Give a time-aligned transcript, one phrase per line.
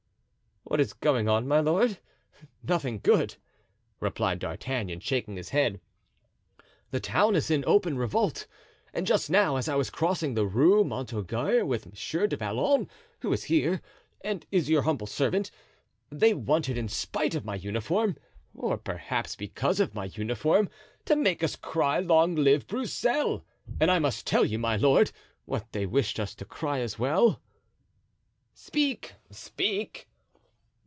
[0.63, 1.97] "What is going on, my lord?
[2.63, 3.35] nothing good,"
[3.99, 5.81] replied D'Artagnan, shaking his head.
[6.91, 8.47] "The town is in open revolt,
[8.93, 12.87] and just now, as I was crossing the Rue Montorgueil with Monsieur du Vallon,
[13.19, 13.81] who is here,
[14.23, 15.51] and is your humble servant,
[16.09, 18.15] they wanted in spite of my uniform,
[18.55, 20.69] or perhaps because of my uniform,
[21.03, 23.43] to make us cry 'Long live Broussel!'
[23.81, 25.11] and must I tell you, my lord
[25.43, 27.41] what they wished us to cry as well?"
[28.53, 30.07] "Speak, speak."